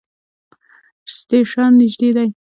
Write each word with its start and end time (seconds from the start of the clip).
سټیشن 1.15 1.69
نژدې 1.79 2.09
دی 2.15 2.27